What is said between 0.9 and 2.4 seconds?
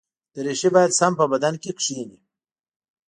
سم په بدن کې کېني.